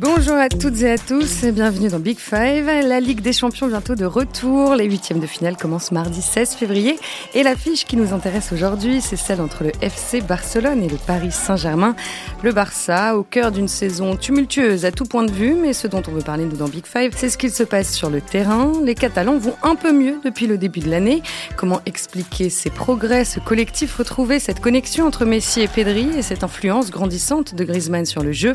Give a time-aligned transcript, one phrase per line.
[0.00, 2.66] Bonjour à toutes et à tous, bienvenue dans Big Five.
[2.66, 4.76] La Ligue des Champions bientôt de retour.
[4.76, 7.00] Les huitièmes de finale commencent mardi 16 février.
[7.34, 11.32] Et l'affiche qui nous intéresse aujourd'hui, c'est celle entre le FC Barcelone et le Paris
[11.32, 11.96] Saint-Germain.
[12.44, 16.02] Le Barça, au cœur d'une saison tumultueuse à tout point de vue, mais ce dont
[16.06, 18.70] on veut parler nous dans Big Five, c'est ce qu'il se passe sur le terrain.
[18.84, 21.24] Les Catalans vont un peu mieux depuis le début de l'année.
[21.56, 26.44] Comment expliquer ces progrès, ce collectif retrouvé, cette connexion entre Messi et Pedri et cette
[26.44, 28.54] influence grandissante de Griezmann sur le jeu?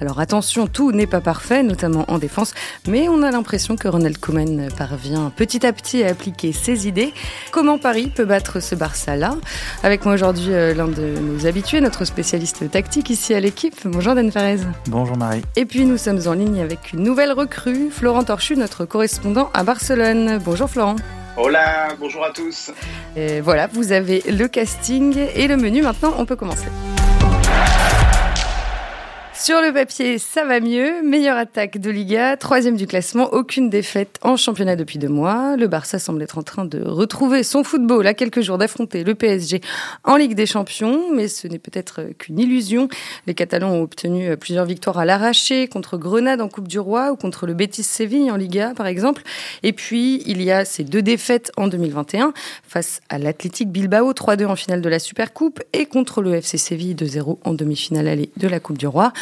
[0.00, 2.54] Alors attention, tout n'est pas parfait, notamment en défense,
[2.88, 7.12] mais on a l'impression que Ronald Koeman parvient petit à petit à appliquer ses idées.
[7.50, 9.36] Comment Paris peut battre ce Barça-là?
[9.82, 13.74] Avec moi aujourd'hui euh, l'un de nos habitués, notre spécialiste tactique ici à l'équipe.
[13.84, 14.60] Bonjour Dan Ferrez.
[14.86, 15.42] Bonjour Marie.
[15.56, 19.62] Et puis nous sommes en ligne avec une nouvelle recrue, Florent Torchu, notre correspondant à
[19.62, 20.38] Barcelone.
[20.44, 20.96] Bonjour Florent.
[21.36, 22.70] Hola, bonjour à tous.
[23.16, 25.82] Et voilà, vous avez le casting et le menu.
[25.82, 26.68] Maintenant, on peut commencer.
[29.36, 31.02] Sur le papier, ça va mieux.
[31.02, 35.56] Meilleure attaque de Liga, troisième du classement, aucune défaite en championnat depuis deux mois.
[35.56, 39.16] Le Barça semble être en train de retrouver son football à quelques jours d'affronter le
[39.16, 39.60] PSG
[40.04, 42.88] en Ligue des Champions, mais ce n'est peut-être qu'une illusion.
[43.26, 47.16] Les Catalans ont obtenu plusieurs victoires à l'arraché contre Grenade en Coupe du Roi ou
[47.16, 49.24] contre le Betis Séville en Liga, par exemple.
[49.64, 52.32] Et puis, il y a ces deux défaites en 2021
[52.66, 56.94] face à l'Athletic Bilbao 3-2 en finale de la Supercoupe et contre le FC Séville
[56.94, 59.12] 2-0 en demi-finale allée de la Coupe du Roi.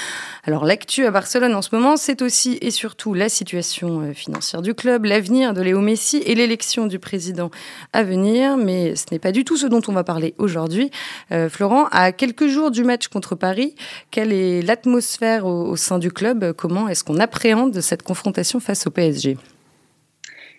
[0.45, 4.61] Alors l'actu à Barcelone en ce moment, c'est aussi et surtout la situation euh, financière
[4.61, 7.53] du club, l'avenir de Léo Messi et l'élection du président
[7.93, 8.57] à venir.
[8.57, 10.91] Mais ce n'est pas du tout ce dont on va parler aujourd'hui.
[11.31, 13.77] Euh, Florent, à quelques jours du match contre Paris,
[14.11, 16.53] quelle est l'atmosphère au, sein du club?
[16.55, 19.37] Comment est-ce qu'on appréhende cette confrontation face au PSG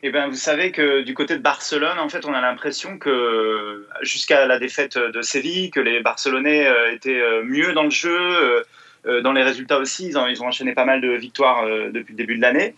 [0.05, 3.87] eh bien, vous savez que du côté de Barcelone, en fait, on a l'impression que
[4.01, 8.65] jusqu'à la défaite de Séville, que les Barcelonais euh, étaient mieux dans le jeu,
[9.05, 12.13] dans les résultats aussi, ils ont, ils ont, enchaîné pas mal de victoires euh, depuis
[12.13, 12.75] le début de l'année.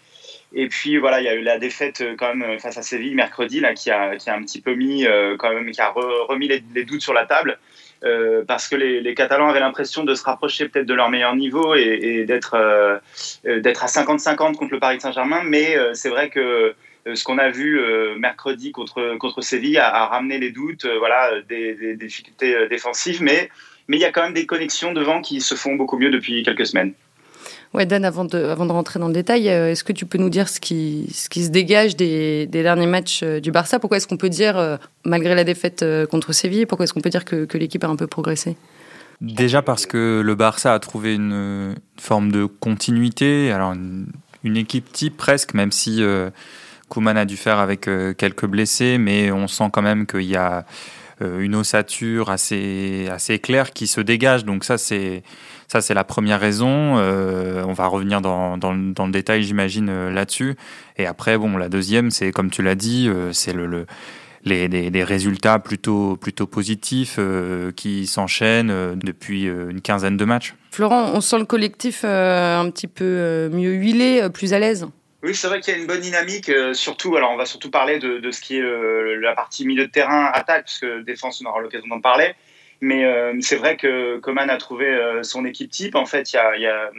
[0.54, 3.16] Et puis voilà, il y a eu la défaite euh, quand même face à Séville
[3.16, 5.06] mercredi là, qui a, qui a un petit peu mis
[5.38, 7.58] quand même, qui a remis les, doutes sur la table.
[8.48, 11.76] parce que les, les Catalans avaient l'impression de se rapprocher peut-être de leur meilleur niveau
[11.76, 13.02] et, d'être
[13.44, 15.42] d'être à 50-50 contre le Paris Saint-Germain.
[15.44, 16.76] Mais c'est vrai que
[17.14, 17.80] ce qu'on a vu
[18.18, 23.22] mercredi contre, contre Séville a, a ramené les doutes, voilà, des, des, difficultés défensives.
[23.22, 23.50] Mais
[23.88, 26.44] mais il y a quand même des connexions devant qui se font beaucoup mieux depuis
[26.44, 26.94] quelques semaines.
[27.74, 30.18] Ouais, Dan, avant de, avant de rentrer dans le détail, euh, est-ce que tu peux
[30.18, 33.80] nous dire ce qui, ce qui se dégage des, des derniers matchs euh, du Barça?
[33.80, 37.10] Pourquoi est-ce qu'on peut dire, euh, malgré la défaite contre Séville, pourquoi est-ce qu'on peut
[37.10, 38.56] dire que, que l'équipe a un peu progressé?
[39.22, 45.18] Déjà parce que le Barça a trouvé une, forme de continuité, alors une, équipe type
[45.18, 46.30] presque, même si euh,
[46.90, 50.58] Kouman a dû faire avec quelques blessés, mais on sent quand même qu'il y a
[50.60, 50.62] euh,
[51.22, 54.46] une ossature assez, assez claire qui se dégage.
[54.46, 55.24] Donc ça, c'est
[55.70, 56.98] la première raison.
[56.98, 60.56] Euh, on va revenir dans, dans, dans le détail, j'imagine, euh, là-dessus.
[60.98, 63.86] Et après, bon, la deuxième, c'est comme tu l'as dit, c'est le, le
[64.48, 67.20] les, les, résultats plutôt, plutôt positifs
[67.76, 70.54] qui s'enchaînent depuis une quinzaine de matchs.
[70.70, 74.86] Florent, on sent le collectif un petit peu mieux huilé, plus à l'aise
[75.26, 77.72] oui, c'est vrai qu'il y a une bonne dynamique, euh, surtout, alors on va surtout
[77.72, 81.42] parler de, ce qui est euh, la partie milieu de terrain, attaque, parce que défense,
[81.44, 82.36] on aura l'occasion d'en parler.
[82.80, 85.96] Mais euh, c'est vrai que Coman a trouvé son équipe type.
[85.96, 86.92] En fait, il y a, il y a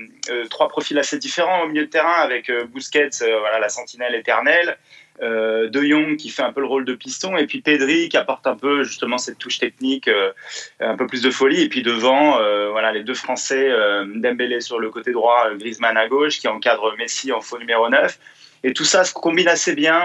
[0.51, 4.77] trois profils assez différents au milieu de terrain, avec Busquets, voilà, la sentinelle éternelle,
[5.23, 8.19] euh, de Jong qui fait un peu le rôle de piston et puis Pedri qui
[8.19, 10.33] apporte un peu justement cette touche technique, euh,
[10.79, 13.71] un peu plus de folie et puis devant euh, voilà les deux Français
[14.15, 18.19] Dembélé sur le côté droit, Griezmann à gauche qui encadre Messi en faux numéro 9
[18.65, 20.03] et tout ça se combine assez bien.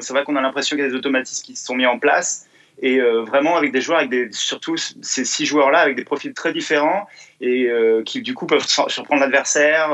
[0.00, 1.98] C'est vrai qu'on a l'impression qu'il y a des automatismes qui se sont mis en
[1.98, 2.46] place
[2.80, 6.52] et vraiment avec des joueurs, avec des, surtout ces six joueurs-là, avec des profils très
[6.52, 7.06] différents
[7.40, 7.68] et
[8.06, 9.90] qui du coup peuvent surprendre l'adversaire,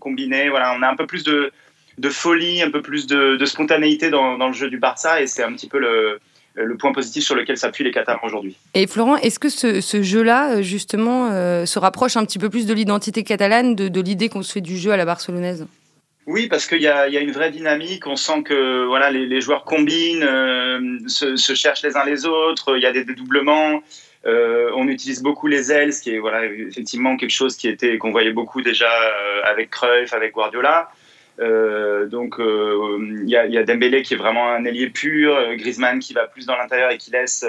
[0.00, 0.48] combiner.
[0.48, 1.52] Voilà, on a un peu plus de,
[1.98, 5.52] de folie, un peu plus de, spontanéité dans, le jeu du Barça, et c'est un
[5.52, 6.18] petit peu le,
[6.78, 8.56] point positif sur lequel s'appuient les Catalans aujourd'hui.
[8.74, 12.66] Et Florent, est-ce que ce, jeu-là, euh, justement, euh, se rapproche un petit peu plus
[12.66, 15.66] de l'identité catalane, de, l'idée qu'on se fait du jeu à la barcelonaise?
[16.26, 18.06] Oui, parce qu'il y, a une vraie dynamique.
[18.06, 22.76] On sent que voilà, les, joueurs combinent, euh, se, cherchent les uns les autres.
[22.76, 23.82] Il y a des dédoublements.
[24.24, 28.12] on utilise beaucoup les ailes, ce qui est voilà, effectivement quelque chose qui était qu'on
[28.12, 28.90] voyait beaucoup déjà
[29.44, 30.90] avec Cruyff, avec Guardiola.
[31.40, 35.34] Euh, donc il euh, y, a, y, a Dembélé qui est vraiment un ailier pur,
[35.34, 37.44] euh, Griezmann qui va plus dans l'intérieur et qui laisse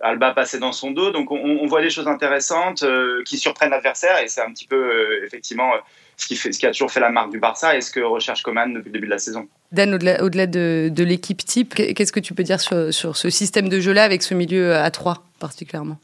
[0.00, 1.10] Alba passer dans son dos.
[1.10, 2.84] Donc on, voit des choses intéressantes
[3.24, 5.72] qui surprennent l'adversaire et c'est un petit peu effectivement
[6.16, 8.00] ce qui, fait, ce qui a toujours fait la marque du Barça et ce que
[8.00, 9.48] recherche Coman depuis le début de la saison.
[9.70, 13.68] Dan, au-delà, de, de l'équipe type, qu'est-ce que tu peux dire sur, sur ce système
[13.68, 15.98] de jeu-là avec ce milieu à 3 particulièrement?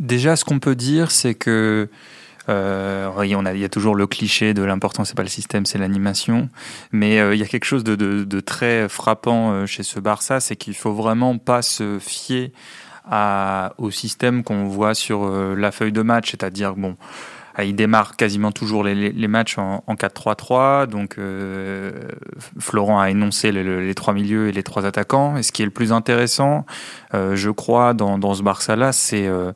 [0.00, 1.88] Déjà, ce qu'on peut dire, c'est que
[2.48, 6.48] Euh, il y a toujours le cliché de l'important, c'est pas le système, c'est l'animation.
[6.92, 10.56] Mais euh, il y a quelque chose de, très frappant euh, chez ce Barça, c'est
[10.56, 12.52] qu'il faut vraiment pas se fier
[13.78, 16.98] au système qu'on voit sur la feuille de match, c'est-à-dire bon
[17.64, 20.86] il démarre quasiment toujours les, matchs en, 4-3-3.
[20.86, 21.90] Donc, euh,
[22.58, 25.36] Florent a énoncé les, trois milieux et les trois attaquants.
[25.36, 26.66] Et ce qui est le plus intéressant,
[27.14, 29.52] euh, je crois, dans, ce Barça-là, c'est euh,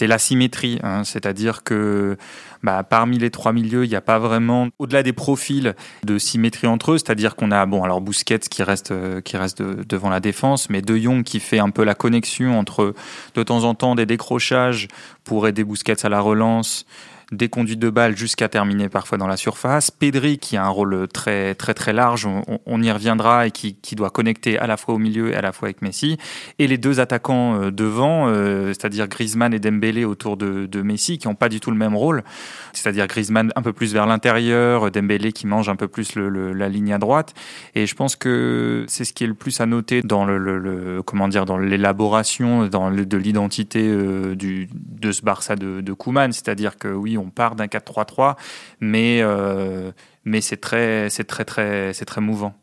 [0.00, 0.78] la symétrie.
[0.82, 1.04] Hein.
[1.04, 2.16] C'est-à-dire que
[2.62, 6.68] bah, parmi les trois milieux, il n'y a pas vraiment, au-delà des profils, de symétrie
[6.68, 6.98] entre eux.
[6.98, 8.94] C'est-à-dire qu'on a, bon, alors Busquets qui reste,
[9.24, 12.94] qui reste devant la défense, mais De Jong qui fait un peu la connexion entre,
[13.34, 14.88] de temps en temps, des décrochages
[15.24, 16.86] pour aider Busquets à la relance
[17.32, 19.90] des conduites de balles jusqu'à terminer parfois dans la surface.
[19.90, 22.26] Pedri qui a un rôle très très très large,
[22.66, 25.52] on, y reviendra et qui, doit connecter à la fois au milieu et à la
[25.52, 26.18] fois avec Messi.
[26.58, 31.28] Et les deux attaquants euh, devant, euh, c'est-à-dire Griezmann et Dembélé autour de, Messi, qui
[31.28, 32.24] n'ont pas du tout le même rôle.
[32.72, 36.92] C'est-à-dire Griezmann un peu plus vers l'intérieur, Dembélé qui mange un peu plus la ligne
[36.92, 37.34] à droite.
[37.74, 41.28] Et je pense que c'est ce qui est le plus à noter dans le, comment
[41.28, 46.32] dire dans l'élaboration dans de l'identité euh, du de ce Barça de, de Koeman.
[46.32, 48.36] C'est-à-dire que oui, part d'un 4-3-3,
[48.80, 49.92] mais, euh,
[50.24, 52.54] mais c'est très, c'est très, très, c'est très mouvant.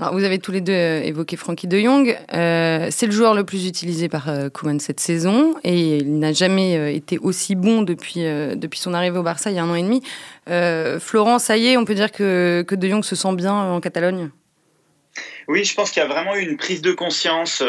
[0.00, 2.16] Alors, vous avez tous les deux euh, évoqué Frankie de Jong.
[2.32, 4.48] Euh, c'est le joueur le plus utilisé par euh,
[4.78, 9.50] cette saison et il n'a jamais été aussi bon depuis, depuis son arrivée au Barça
[9.50, 10.02] il y a un an et demi.
[11.00, 13.80] Florent, ça y est, on peut dire que, que de Jong se sent bien en
[13.80, 14.30] Catalogne?
[15.48, 17.62] Oui, je pense qu'il y a vraiment eu une prise de conscience,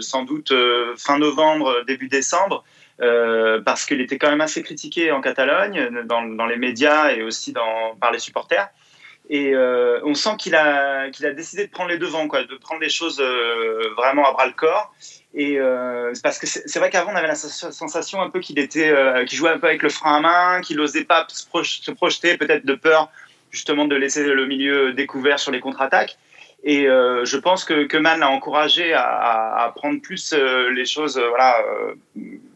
[0.00, 0.52] sans doute
[0.96, 2.64] fin novembre, début décembre,
[3.00, 7.52] euh, parce qu'il était quand même assez critiqué en Catalogne, dans, les médias et aussi
[7.52, 8.68] dans, par les supporters.
[9.30, 12.56] Et euh, on sent qu'il a, qu'il a décidé de prendre les devants, quoi, de
[12.56, 14.92] prendre les choses euh, vraiment à bras le corps.
[15.34, 15.58] Et
[16.22, 18.92] parce que c'est vrai qu'avant on avait la sensation un peu qu'il était,
[19.26, 21.46] qu'il jouait un peu avec le frein à main, qu'il n'osait pas se,
[21.92, 23.10] projeter, peut-être de peur
[23.50, 26.18] justement de laisser le milieu découvert sur les contre-attaques.
[26.64, 31.28] Et euh, je pense que, que l'a encouragé à, prendre plus euh, les choses euh,
[31.28, 31.56] voilà,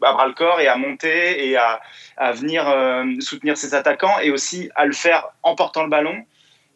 [0.01, 1.79] à bras le corps et à monter et à,
[2.17, 2.65] à venir
[3.21, 6.25] soutenir ses attaquants et aussi à le faire en portant le ballon.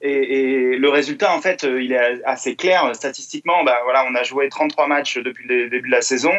[0.01, 2.89] Et, le résultat, en fait, il est assez clair.
[2.93, 6.33] Statistiquement, bah, voilà, on a joué 33 matchs depuis le début de la saison.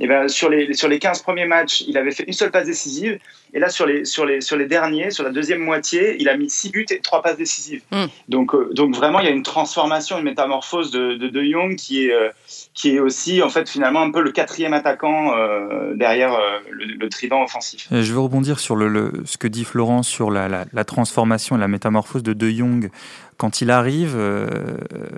[0.00, 2.66] Et ben, sur, les, sur les 15 premiers matchs, il avait fait une seule passe
[2.66, 3.18] décisive.
[3.52, 6.36] Et là, sur les, sur les, sur les derniers, sur la deuxième moitié, il a
[6.36, 7.82] mis 6 buts et 3 passes décisives.
[7.92, 8.06] Hmm.
[8.28, 11.76] Donc, euh, donc vraiment, il y a une transformation, une métamorphose de De, de Jong
[11.76, 12.30] qui est, euh,
[12.74, 16.36] qui est aussi, en fait, finalement, un peu le quatrième attaquant euh, derrière
[16.70, 17.86] le, trident offensif.
[17.90, 22.22] Je veux rebondir sur le, ce que dit Florence sur la, transformation et la métamorphose
[22.22, 22.90] de De Jong.
[23.36, 24.16] Quand il arrive,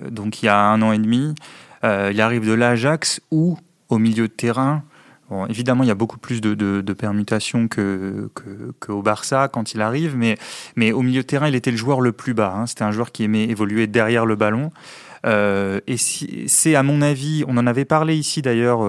[0.09, 1.33] donc il y a un an et demi,
[1.83, 3.57] il arrive de l'Ajax où,
[3.89, 4.83] au milieu de terrain,
[5.49, 8.29] évidemment, il y a beaucoup plus de, permutations que,
[8.87, 10.37] au Barça quand il arrive, mais,
[10.75, 12.53] mais au milieu de terrain, il était le joueur le plus bas.
[12.55, 12.65] Hein.
[12.67, 14.71] C'était un joueur qui aimait évoluer derrière le ballon.
[15.27, 18.79] Euh, et si, c'est à mon avis, on en avait parlé ici d'ailleurs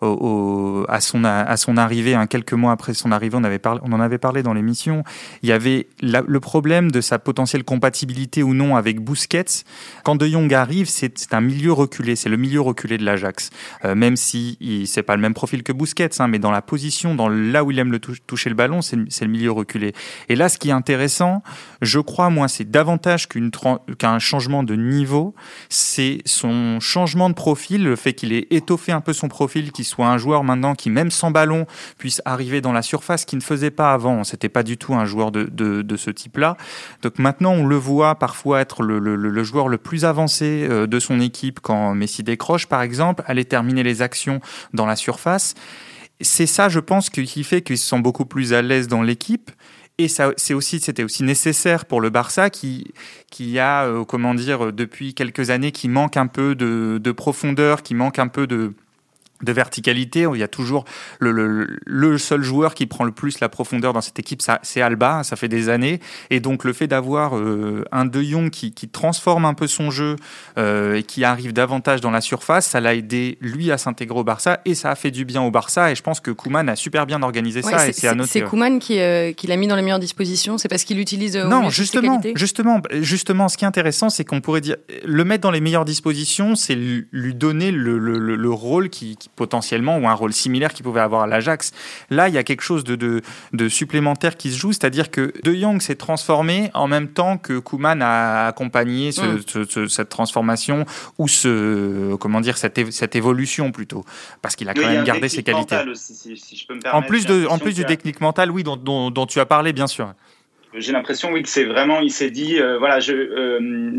[0.00, 4.00] au, à, son, arrivée, hein, quelques mois après son arrivée, on, avait parlé, on en
[4.00, 5.02] avait parlé dans l'émission.
[5.42, 9.64] Il y avait le problème de sa potentielle compatibilité ou non avec Busquets.
[10.04, 13.50] Quand De Jong arrive, c'est un milieu reculé, c'est le milieu reculé de l'Ajax.
[13.84, 17.14] Euh, même si c'est pas le même profil que Busquets, hein, mais dans la position,
[17.14, 19.94] dans là où il aime le toucher le ballon, c'est le milieu reculé.
[20.28, 21.42] Et là, ce qui est intéressant,
[21.82, 25.34] je crois, moi, c'est davantage qu'un changement de niveau,
[25.68, 29.84] c'est son changement de profil, le fait qu'il ait étoffé un peu son profil, qu'il
[29.88, 31.66] soit un joueur maintenant qui, même sans ballon,
[31.98, 34.24] puisse arriver dans la surface, qui ne faisait pas avant.
[34.24, 36.56] C'était pas du tout un joueur de, de, ce type-là.
[37.02, 41.00] Donc maintenant, on le voit parfois être le, le, joueur le plus avancé euh, de
[41.00, 44.40] son équipe quand Messi décroche, par exemple, aller terminer les actions
[44.74, 45.54] dans la surface.
[46.20, 49.50] C'est ça, je pense, qui fait qu'il se sent beaucoup plus à l'aise dans l'équipe.
[50.00, 52.92] Et c'est aussi, c'était aussi nécessaire pour le Barça qui,
[53.32, 57.82] qui a, euh, comment dire, depuis quelques années, qui manque un peu de, de profondeur,
[57.82, 58.74] qui manque un peu de,
[59.42, 60.26] de verticalité.
[60.32, 60.84] Il y a toujours
[61.20, 64.80] le, le, le, seul joueur qui prend le plus la profondeur dans cette équipe, c'est
[64.80, 66.00] Alba, ça fait des années.
[66.30, 69.90] Et donc le fait d'avoir euh, un De Jong qui, qui, transforme un peu son
[69.90, 70.16] jeu
[70.56, 74.24] euh, et qui arrive davantage dans la surface, ça l'a aidé lui à s'intégrer au
[74.24, 75.90] Barça et ça a fait du bien au Barça.
[75.90, 77.78] Et je pense que Koeman a super bien organisé ça.
[77.78, 80.58] C'est, et c'est, c'est Koeman qui, euh, qui l'a mis dans les meilleures dispositions.
[80.58, 84.60] C'est parce qu'il utilise non justement, justement, justement, ce qui est intéressant, c'est qu'on pourrait
[84.60, 89.16] dire le mettre dans les meilleures dispositions, c'est lui donner le, le, le rôle qui
[89.36, 91.72] potentiellement ou un rôle similaire qu'il pouvait avoir à l'Ajax.
[92.10, 95.32] Là, il y a quelque chose de, de, de supplémentaire qui se joue, c'est-à-dire que
[95.42, 99.88] De Jong s'est transformé en même temps que Kuman a accompagné mm.
[99.88, 100.84] cette transformation
[101.18, 104.04] ou ce, comment dire, cette, cette évolution plutôt,
[104.42, 105.76] parce qu'il a quand même gardé ses qualités.
[106.92, 109.72] en plus, de, en plus du technique mental, oui, dont, dont, dont tu as parlé,
[109.72, 110.14] bien sûr.
[110.74, 113.96] J'ai l'impression, oui, que c'est vraiment, il s'est dit, euh, voilà, je, euh,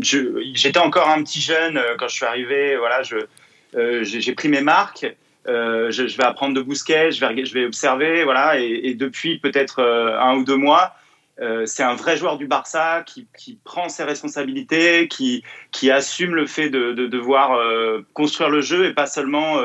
[0.54, 3.16] j'étais encore un petit jeune euh, quand je suis arrivé, voilà, je,
[3.74, 5.06] j'ai pris mes marques,
[5.46, 10.44] je, je, vais apprendre de Bousquet, je vais, observer, voilà, et, depuis peut-être un ou
[10.44, 10.94] deux mois,
[11.64, 13.26] c'est un vrai joueur du Barça qui,
[13.64, 17.58] prend ses responsabilités, qui, assume le fait de, de devoir
[18.12, 19.60] construire le jeu et pas seulement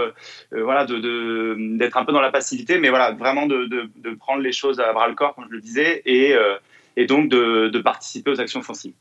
[0.52, 4.80] voilà d'être un peu dans la passivité, mais voilà vraiment de, de, prendre les choses
[4.80, 6.36] à bras le corps, comme je le disais, et
[6.98, 8.94] et donc de, participer aux actions offensives.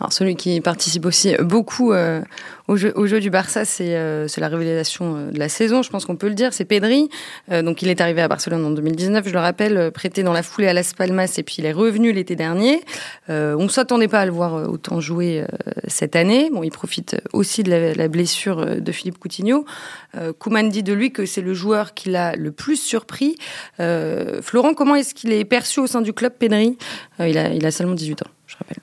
[0.00, 2.22] Alors celui qui participe aussi beaucoup euh,
[2.68, 6.16] au, jeu, du Barça, c'est euh, la révélation euh, de la saison, je pense qu'on
[6.16, 7.08] peut le dire, c'est Pedri.
[7.50, 10.68] donc il est arrivé à Barcelone en 2019, je le rappelle, prêté dans la foulée
[10.68, 12.80] à Las Palmas et puis il est revenu l'été dernier.
[13.28, 15.44] on ne s'attendait pas à le voir autant jouer
[15.86, 16.50] cette année.
[16.52, 19.64] Bon, il profite aussi de la, la blessure de Philippe Coutinho.
[20.38, 23.36] Kouman dit de lui que c'est le joueur qui l'a le plus surpris.
[23.78, 26.76] Florent, comment est-ce qu'il est perçu au sein du club, Pedri?
[27.18, 28.81] Il a, il a seulement 18 ans, je rappelle.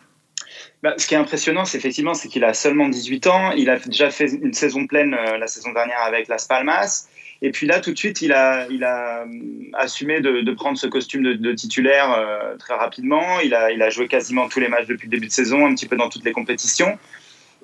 [0.82, 3.52] Bah, ce qui est impressionnant, c'est effectivement, c'est qu'il a seulement 18 ans.
[3.52, 7.08] Il a déjà fait une saison pleine euh, la saison dernière avec Las Palmas.
[7.42, 9.26] Et puis là, tout de suite, il a, il a euh,
[9.74, 13.42] assumé de, de prendre ce costume de, de titulaire euh, très rapidement.
[13.42, 15.76] Il a, il a joué quasiment tous les matchs depuis le début de saison, un
[15.76, 16.98] petit peu dans toutes les compétitions.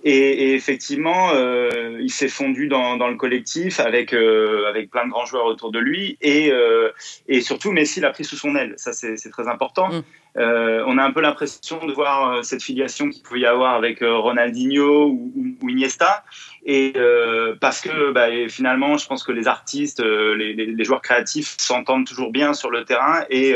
[0.06, 5.10] Et, et effectivement, euh, il s'est fondu dans, dans, le collectif avec, avec plein de
[5.10, 6.18] grands joueurs autour de lui.
[6.22, 6.52] Et,
[7.28, 8.76] et surtout, Messi l'a pris sous son aile.
[8.78, 9.90] Ça, c'est très important.
[9.90, 10.04] Mm.
[10.38, 13.76] Euh, on a un peu l'impression de voir euh, cette filiation qu'il pouvait y avoir
[13.76, 16.24] avec euh, Ronaldinho ou, Iniesta.
[16.66, 16.94] Et
[17.62, 22.54] parce que bah, finalement, je pense que les artistes, les, joueurs créatifs s'entendent toujours bien
[22.56, 23.56] sur le terrain et,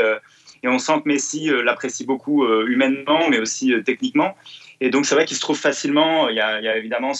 [0.62, 4.36] on sent que Messi l'apprécie beaucoup humainement, mais aussi techniquement.
[4.80, 6.28] Et donc c'est vrai qu'il se trouve facilement.
[6.28, 7.12] Il y a, évidemment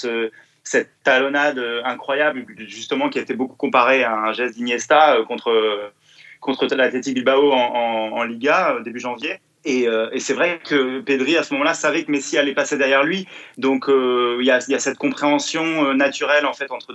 [0.63, 5.93] cette talonnade incroyable, justement, qui a été beaucoup comparée à un geste d'Iniesta contre
[6.41, 9.41] contre l'Athletic Bilbao en, Liga début janvier.
[9.67, 13.05] Euh, et, c'est vrai que Pedri, à ce moment-là, savait que Messi allait passer derrière
[13.05, 13.27] lui.
[13.59, 16.95] Donc, euh, il y, a, cette compréhension euh, naturelle, en fait, entre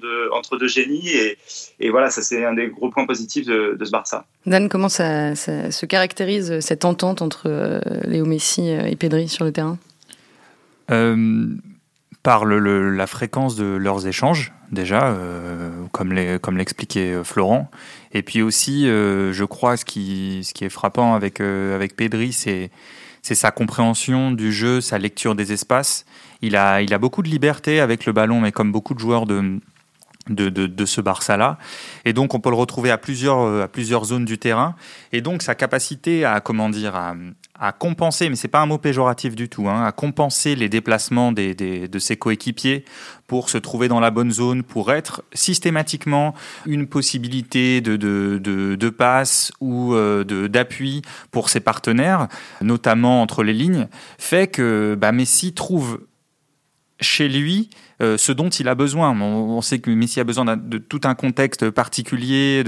[0.58, 1.12] deux, génies.
[1.80, 4.26] Et, voilà, ça, c'est un des gros points positifs de, ce Barça.
[4.46, 9.78] Dan, comment se caractérise, cette entente entre Léo Messi et Pedri sur le terrain?
[10.88, 15.16] Par la fréquence de leurs échanges, déjà,
[15.92, 17.70] comme l'expliquait Florent.
[18.16, 22.72] Et puis aussi, euh, je crois, ce qui, est frappant avec, euh, Pedri, c'est
[23.22, 26.06] sa compréhension du jeu, sa lecture des espaces.
[26.42, 29.60] Il a, beaucoup de liberté avec le ballon, mais comme beaucoup de joueurs de,
[30.86, 31.58] ce Barça-là.
[32.06, 34.78] Et donc, on peut le retrouver à plusieurs, euh, à plusieurs zones du terrain.
[35.12, 37.16] Et donc, sa capacité à, comment dire, à,
[37.60, 41.32] à compenser, mais c'est pas un mot péjoratif du tout, hein, à compenser les déplacements
[41.32, 42.86] des, des, de ses coéquipiers
[43.28, 46.36] pour se trouver dans la bonne zone, pour être systématiquement
[46.66, 52.28] une possibilité de, de, de, de passe ou euh, d'appui pour ses partenaires,
[52.62, 56.02] notamment entre les lignes, fait que bah, Messi trouve
[57.02, 57.70] chez lui
[58.02, 59.18] euh, ce dont il a besoin.
[59.20, 62.64] On, sait que Messi a besoin de tout un contexte particulier,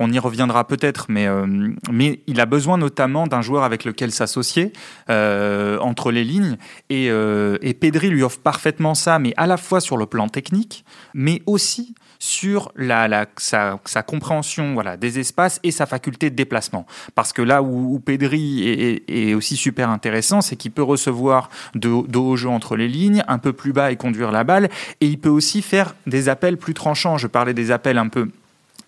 [0.00, 1.46] on y reviendra peut-être, mais, euh,
[1.90, 4.72] mais il a besoin notamment d'un joueur avec lequel s'associer
[5.10, 6.56] euh, entre les lignes.
[6.90, 10.84] Et, et Pedri lui offre parfaitement ça, mais à la fois sur le plan technique,
[11.14, 16.86] mais aussi sur la, sa, compréhension voilà, des espaces et sa faculté de déplacement.
[17.14, 22.06] Parce que là où, où Pedri est, aussi super intéressant, c'est qu'il peut recevoir de,
[22.06, 24.68] de haut jeu entre les lignes, un peu plus bas et conduire la balle,
[25.00, 27.18] et il peut aussi faire des appels plus tranchants.
[27.18, 28.28] Je parlais des appels un peu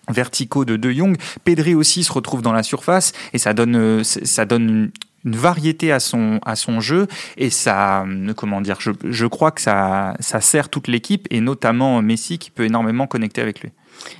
[0.09, 1.17] verticaux de De Jong.
[1.43, 4.91] Pedri aussi se retrouve dans la surface et ça donne, euh, ça donne
[5.25, 9.51] une variété à son, à son jeu et ça, euh, comment dire, je, je crois
[9.51, 13.69] que ça, ça sert toute l'équipe et notamment Messi qui peut énormément connecter avec lui.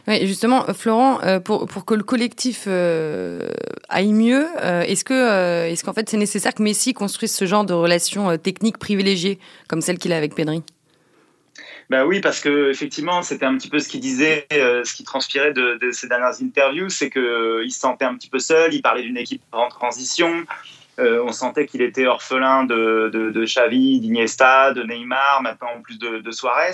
[0.08, 3.50] Oui, justement, Florent, euh, pour, pour que le collectif euh,
[3.90, 7.74] aille mieux, est-ce que est-ce qu'en fait c'est nécessaire que Messi construise ce genre de
[7.74, 10.62] relations techniques privilégiées comme celle qu'il a avec Pedri?
[11.90, 15.52] Bah oui, parce que effectivement, c'était un petit peu ce qu'il disait, ce qui transpirait
[15.52, 18.74] de, de, ses dernières interviews, c'est qu'il se sentait un petit peu seul.
[18.74, 20.46] Il parlait d'une équipe en transition.
[21.02, 25.98] Euh, on sentait qu'il était orphelin de, de, Xavi, d'Iniesta, de Neymar, maintenant en plus
[25.98, 26.74] de, Suarez.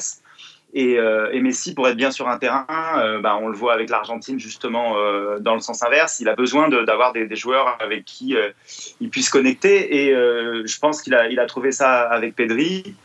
[0.75, 2.67] Euh, et, Messi, pour être bien sur un terrain,
[2.97, 4.95] euh, bah, on le voit avec l'Argentine justement
[5.39, 8.35] dans le sens inverse, il a besoin d'avoir des, joueurs avec qui
[8.99, 10.05] il puisse connecter.
[10.05, 12.95] Et je pense qu'il a, il a trouvé ça avec Pedri.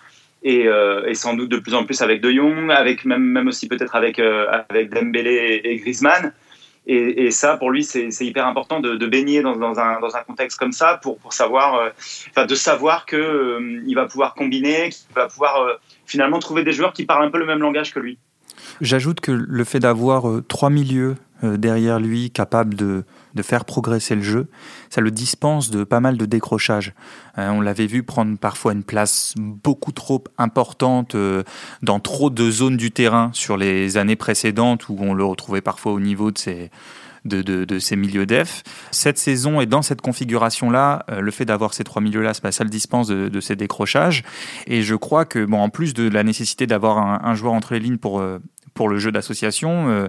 [0.42, 0.66] et,
[1.14, 4.18] sans doute de plus en plus avec De Jong, avec même, même aussi peut-être avec,
[4.18, 6.32] avec Dembélé et, Griezmann.
[6.86, 10.72] Et, ça, pour lui, c'est hyper important de, baigner dans, un, dans, un, contexte comme
[10.72, 11.92] ça pour, pour savoir,
[12.30, 16.92] enfin, de savoir qu'il il va pouvoir combiner, qu'il va pouvoir finalement trouver des joueurs
[16.92, 18.18] qui parlent un peu le même langage que lui.
[18.80, 24.14] J'ajoute que le fait d'avoir trois milieux euh, derrière lui capable de, de, faire progresser
[24.14, 24.48] le jeu,
[24.90, 26.94] ça le dispense de pas mal de décrochages.
[27.38, 31.42] Euh, on l'avait vu prendre parfois une place beaucoup trop importante euh,
[31.82, 35.92] dans trop de zones du terrain sur les années précédentes où on le retrouvait parfois
[35.92, 36.70] au niveau de ses,
[37.24, 38.62] de, de, de, ces milieux def.
[38.90, 43.08] Cette saison et dans cette configuration-là, le fait d'avoir ces trois milieux-là, ça le dispense
[43.08, 44.22] de, ces décrochages.
[44.66, 47.80] Et je crois que, bon, en plus de la nécessité d'avoir un, joueur entre les
[47.80, 48.22] lignes pour
[48.74, 49.88] pour le jeu d'association.
[49.88, 50.08] Euh,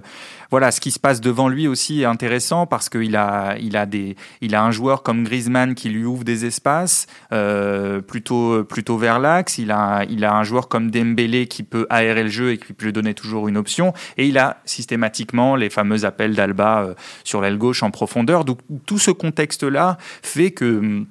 [0.50, 3.86] voilà, ce qui se passe devant lui aussi est intéressant parce qu'il a, il a,
[3.86, 9.58] a un joueur comme Griezmann qui lui ouvre des espaces euh, plutôt, plutôt vers l'axe.
[9.58, 12.72] Il a, il a un joueur comme Dembélé qui peut aérer le jeu et qui
[12.72, 13.92] peut lui donner toujours une option.
[14.16, 16.94] Et il a systématiquement les fameux appels d'Alba euh,
[17.24, 18.44] sur l'aile gauche en profondeur.
[18.44, 21.04] Donc tout ce contexte-là fait que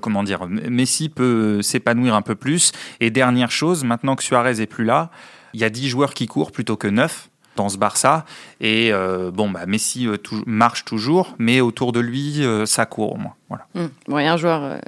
[0.00, 2.70] comment dire, Messi peut s'épanouir un peu plus.
[3.00, 5.10] Et dernière chose, maintenant que Suarez est plus là,
[5.54, 8.24] il y a 10 joueurs qui courent plutôt que 9 dans ce Barça.
[8.60, 13.12] Et euh, bon, bah, Messi euh, marche toujours, mais autour de lui, euh, ça court
[13.12, 13.34] au moins.
[13.48, 13.66] Voilà.
[14.08, 14.80] Bon, il y a un joueur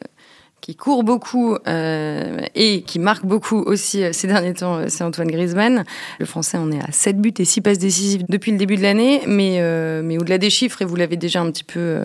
[0.60, 5.84] qui court beaucoup et qui marque beaucoup aussi ces derniers temps, c'est Antoine Griezmann.
[6.18, 8.82] Le Français en est à 7 buts et 6 passes décisives depuis le début de
[8.82, 9.60] l'année, mais,
[10.02, 12.00] mais au-delà des chiffres, et vous l'avez déjà un petit peu,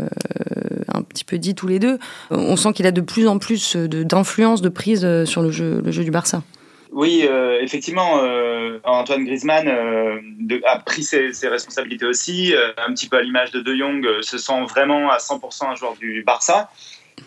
[0.94, 1.98] un petit peu dit tous les deux,
[2.30, 6.12] on sent qu'il a de plus en plus d'influence, de, prise sur le jeu du
[6.12, 6.44] Barça.
[6.91, 10.19] Oui, euh, effectivement, euh, Antoine Griezmann euh,
[10.65, 14.62] a pris ses, responsabilités aussi, un petit peu à l'image de De Jong, se sent
[14.69, 16.69] vraiment à 100% un joueur du Barça.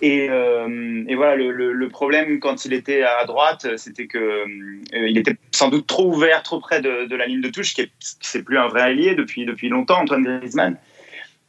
[0.02, 4.44] Et, voilà, le, problème quand il était à droite, c'était que
[4.92, 7.83] il était sans doute trop ouvert, trop près de, la ligne de touche, qui
[8.35, 10.76] n'est plus un vrai allié depuis, depuis longtemps, Antoine Griezmann.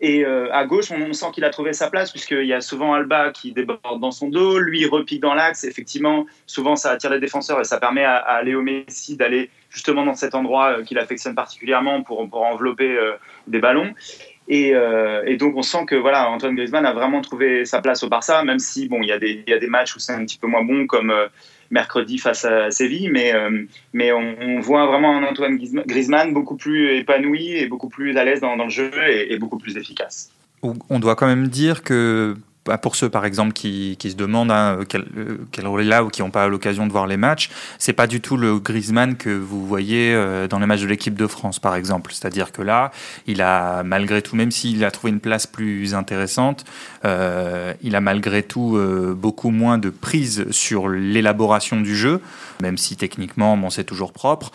[0.07, 2.93] Et euh, à gauche, on, sent qu'il a trouvé sa place, puisqu'il y a souvent
[2.93, 5.63] Alba qui déborde dans son dos, lui repique dans l'axe.
[5.63, 10.13] Effectivement, souvent, ça attire les défenseurs et ça permet à, Léo Messi d'aller justement dans
[10.13, 13.13] cet endroit euh, qu'il affectionne particulièrement pour, envelopper euh,
[13.47, 13.95] des ballons.
[14.47, 14.73] Et,
[15.39, 18.59] donc, on sent que voilà, Antoine Griezmann a vraiment trouvé sa place au Barça, même
[18.59, 20.85] si bon, il y y a des matchs où c'est un petit peu moins bon,
[20.85, 21.11] comme
[21.75, 26.95] mercredi face à Séville, mais, euh, mais on, voit vraiment un Antoine Griezmann beaucoup plus
[26.95, 30.31] épanoui et beaucoup plus à l'aise dans, le jeu et, beaucoup plus efficace.
[30.63, 32.35] On doit quand même dire que
[32.81, 36.03] pour ceux par exemple qui, qui se demandent hein, quel, euh, quel, rôle est là
[36.03, 39.15] ou qui n'ont pas l'occasion de voir les matchs, c'est pas du tout le Griezmann
[39.15, 42.11] que vous voyez euh, dans les matchs de l'équipe de France par exemple.
[42.13, 42.91] C'est-à-dire que là,
[43.27, 46.65] il a malgré tout, même s'il a trouvé une place plus intéressante,
[47.05, 52.21] euh, il a malgré tout euh, beaucoup moins de prise sur l'élaboration du jeu,
[52.61, 54.51] même si techniquement bon, c'est toujours propre.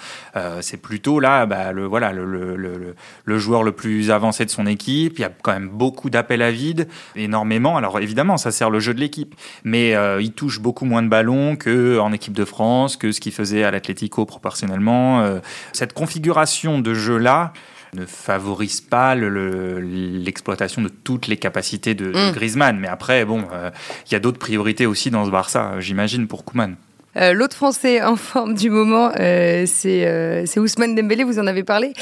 [0.60, 4.50] c'est plutôt là bah, le, voilà, le, le, le, le joueur le plus avancé de
[4.50, 5.18] son équipe.
[5.18, 7.76] Il y a quand même beaucoup d'appels à vide, énormément.
[7.76, 9.34] Alors évidemment, ça sert le jeu de l'équipe,
[9.64, 13.32] mais euh, il touche beaucoup moins de ballons qu'en équipe de France, que ce qu'il
[13.32, 15.20] faisait à l'Atlético proportionnellement.
[15.22, 15.40] Euh,
[15.72, 17.52] cette configuration de jeu-là
[17.94, 22.32] ne favorise pas l'exploitation de toutes les capacités de, mm.
[22.32, 22.78] Griezmann.
[22.78, 23.70] Mais après, bon, euh,
[24.06, 26.76] il y a d'autres priorités aussi dans ce Barça, j'imagine, pour Koeman.
[27.16, 31.64] Euh, l'autre Français en forme du moment, euh, euh, c'est Ousmane Dembélé, vous en avez
[31.64, 31.92] parlé,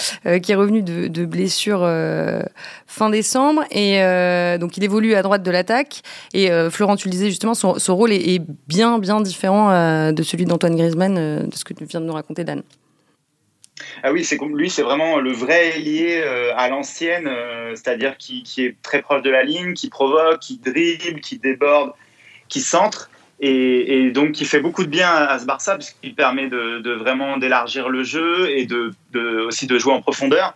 [0.42, 1.80] qui est revenu de, blessure
[2.86, 3.64] fin décembre.
[3.70, 4.00] Et
[4.58, 6.02] donc, il évolue à droite de l'attaque.
[6.34, 10.76] Et Florent, tu le disais justement, son, rôle est, bien, bien différent de celui d'Antoine
[10.76, 12.62] Griezmann, de ce que tu viens de nous raconter, Dan.
[14.02, 16.22] Ah oui, c'est lui, c'est vraiment le vrai lié
[16.56, 17.30] à l'ancienne,
[17.74, 21.92] c'est-à-dire qui, est très proche de la ligne, qui provoque, qui dribble, qui déborde,
[22.48, 26.92] qui centre et, donc qui fait beaucoup de bien à, ce Barça puisqu'il permet de,
[26.94, 28.66] vraiment d'élargir le jeu et
[29.46, 30.54] aussi de jouer en profondeur.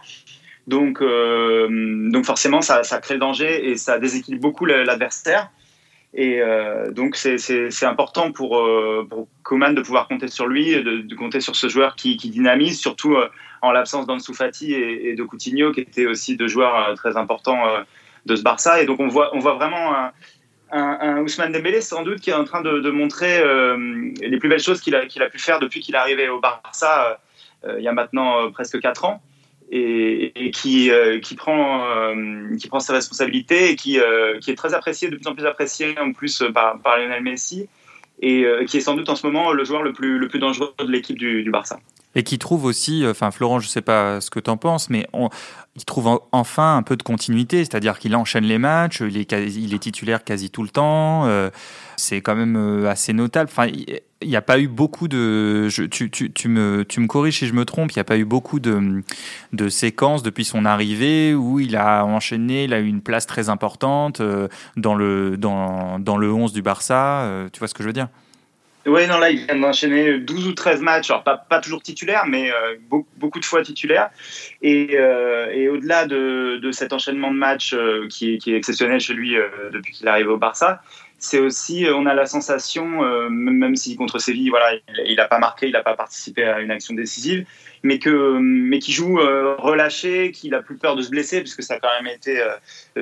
[0.67, 5.51] Donc, euh, forcément, ça, crée le danger et ça déséquilibre beaucoup l'adversaire.
[6.15, 11.57] Et euh, donc c'est important pour, euh, de pouvoir compter sur lui, de, compter sur
[11.57, 13.17] ce joueur qui, dynamise, surtout
[13.63, 17.65] en l'absence d'Ansu Fati et, de Coutinho, qui étaient aussi deux joueurs très importants
[18.27, 18.83] de ce Barça.
[18.83, 20.11] Et donc on voit vraiment
[20.73, 24.63] un, Ousmane Dembélé sans doute qui est en train de, montrer euh, les plus belles
[24.63, 27.21] choses qu'il a, pu faire depuis qu'il est arrivé au Barça
[27.65, 29.23] euh, il y a maintenant euh, presque 4 ans
[29.71, 30.91] et, qui,
[31.37, 36.45] prend, ses responsabilités et qui, est très apprécié, de plus en plus apprécié en plus
[36.53, 37.69] par, Lionel Messi
[38.21, 41.17] et qui est sans doute en ce moment le joueur le plus, dangereux de l'équipe
[41.17, 41.79] du Barça.
[42.15, 44.91] Et qui trouve aussi, enfin Florent, je ne sais pas ce que tu en penses,
[44.91, 45.31] mais on,
[45.75, 50.23] il trouve enfin un peu de continuité, c'est-à-dire qu'il enchaîne les matchs, il est, titulaire
[50.23, 51.49] quasi tout le temps, euh,
[51.97, 53.49] c'est quand même euh, assez notable.
[53.51, 53.69] Enfin,
[54.23, 55.69] il n'y a pas eu beaucoup de.
[55.71, 59.03] tu, me, corriges si je me trompe, il n'y a pas eu beaucoup de,
[59.69, 64.21] séquences depuis son arrivée où il a enchaîné, il a eu une place très importante
[64.21, 67.23] euh, dans, le, dans, dans le 11 du Barça.
[67.23, 68.09] Euh, tu vois ce que je veux dire?
[68.87, 72.25] Oui, non, là, il vient d'enchaîner 12 ou 13 matchs, alors pas, pas toujours titulaire,
[72.27, 72.77] mais euh,
[73.17, 74.11] beaucoup, de fois titulaire.
[74.61, 77.75] Et, et au-delà de, de, cet enchaînement de matchs
[78.11, 79.37] qui, qui, est exceptionnel chez lui
[79.73, 80.83] depuis qu'il est arrivé au Barça,
[81.23, 84.73] c'est aussi, euh, on a la sensation, euh, même si contre Séville, voilà,
[85.07, 87.47] il n'a pas marqué, il n'a pas participé à une action décisive,
[87.85, 91.63] mais que, mais qui joue euh, relâché, qu'il a plus peur de se blesser, puisque
[91.63, 92.43] ça a quand même été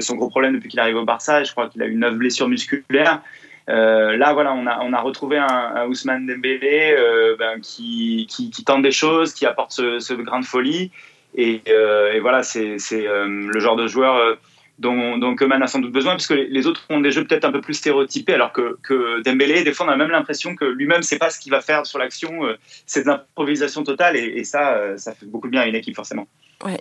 [0.00, 1.44] son gros problème depuis qu'il arrive au Barça.
[1.44, 3.22] Je crois qu'il a eu neuf blessures musculaires.
[3.68, 6.96] Là, voilà, on a, retrouvé un, Ousmane Dembélé
[7.38, 8.26] ben, qui,
[8.66, 10.90] tente des choses, qui apporte ce, grain de folie.
[11.34, 14.38] Et, et voilà, c'est le genre de joueur
[14.80, 17.60] dont, dont a sans doute besoin, puisque les autres ont des jeux peut-être un peu
[17.60, 21.02] plus stéréotypés, alors que, que Dembélé, des fois, on a même l'impression que lui-même ne
[21.02, 24.72] sait pas ce qu'il va faire sur l'action, euh, c'est de l'improvisation totale, et, ça,
[24.72, 26.26] euh, ça fait beaucoup de bien à une équipe, forcément.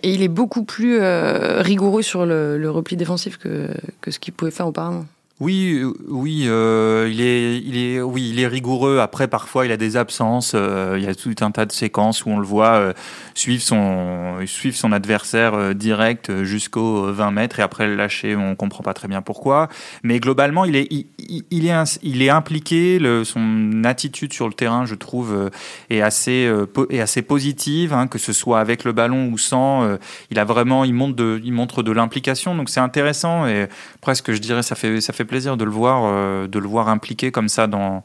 [0.02, 3.68] et il est beaucoup plus euh, rigoureux sur le, repli défensif que
[4.08, 5.04] ce qu'il pouvait faire auparavant.
[5.40, 8.98] Oui, oui, euh, il est, il est, oui, il est rigoureux.
[8.98, 10.52] Après, parfois, il a des absences.
[10.54, 12.92] Euh, il y a tout un tas de séquences où on le voit euh,
[13.32, 18.36] suivre son, suivre son adversaire euh, direct jusqu'aux 20 mètres et après le lâcher.
[18.36, 19.68] On comprend pas très bien pourquoi.
[20.02, 22.98] Mais globalement, il est, il, est, il est impliqué.
[23.24, 25.50] Son attitude sur le terrain, je trouve,
[25.88, 26.52] est assez,
[26.90, 29.96] est assez positive, hein, que ce soit avec le ballon ou sans.
[30.30, 32.54] il a vraiment, il montre de, il montre de l'implication.
[32.54, 33.68] Donc c'est intéressant et
[34.02, 36.88] presque, je dirais, ça fait, ça fait plaisir de le voir, euh, de le voir
[36.88, 38.02] impliqué comme ça dans,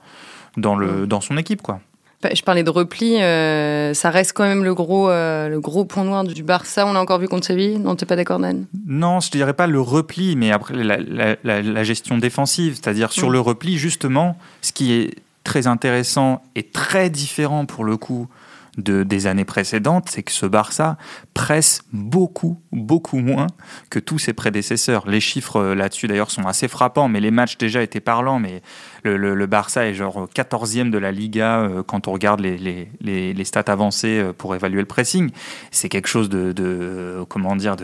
[0.58, 1.62] dans, le, dans son équipe.
[1.64, 1.80] Quoi.
[2.22, 5.86] Bah, je parlais de repli, euh, ça reste quand même le gros, euh, le gros
[5.86, 6.86] point noir du Barça.
[6.86, 7.80] On l'a encore vu contre Séville.
[7.80, 8.66] Non, t'es pas d'accord, Dan?
[8.88, 13.30] Non, je ne dirais pas le repli, mais après la, la, gestion défensive, c'est-à-dire sur
[13.30, 13.34] mm.
[13.34, 18.28] le repli, justement, ce qui est très intéressant et très différent pour le coup
[18.78, 20.98] de, des années précédentes, c'est que ce Barça
[21.34, 23.48] presse beaucoup, beaucoup moins
[23.90, 25.08] que tous ses prédécesseurs.
[25.08, 28.40] Les chiffres euh, là-dessus d'ailleurs sont assez frappants, mais les matchs déjà étaient parlants.
[28.40, 28.62] Mais
[29.04, 32.58] le, Barça est genre 14e de la Liga euh, quand on regarde les,
[33.02, 35.32] les, stats avancées euh, pour évaluer le pressing.
[35.72, 37.76] C'est quelque chose de, comment dire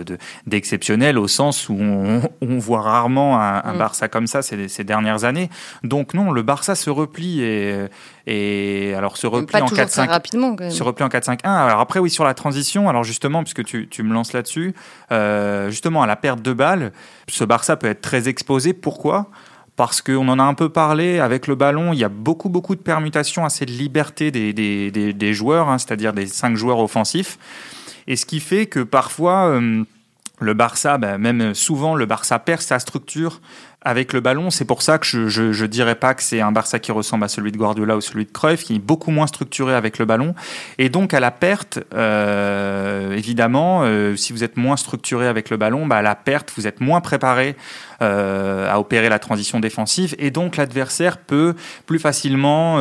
[0.48, 3.78] d'exceptionnel au sens où on, voit rarement un, mm.
[3.78, 5.50] Barça comme ça ces, ces, dernières années.
[5.84, 7.88] Donc non, le Barça se replie et,
[8.28, 11.40] et alors se replie en 4-5 rapidement se replie en 4-5-1.
[11.44, 14.74] Alors après oui sur la transition, alors justement puisque tu, tu me lances là-dessus,
[15.12, 16.92] euh, justement à la perte de balles,
[17.28, 18.74] ce Barça peut être très exposé.
[18.74, 19.28] Pourquoi?
[19.76, 22.76] Parce qu'on en a un peu parlé avec le ballon, il y a beaucoup beaucoup
[22.76, 27.40] de permutations, assez de liberté des, des, des, joueurs, hein, c'est-à-dire des cinq joueurs offensifs,
[28.08, 29.84] et ce qui fait que parfois euh,
[30.40, 33.42] le Barça, ben, même souvent le Barça perd sa structure
[33.84, 34.50] avec le ballon.
[34.50, 37.28] C'est pour ça que je, ne dirais pas que c'est un Barça qui ressemble à
[37.28, 40.36] celui de Guardiola ou celui de Cruyff, qui est beaucoup moins structuré avec le ballon.
[40.78, 45.58] Et donc à la perte, euh, évidemment, euh, si vous êtes moins structuré avec le
[45.58, 47.56] ballon, bah, à la perte, vous êtes moins préparé
[48.02, 52.80] euh, à opérer la transition défensive, et donc l'adversaire peut plus facilement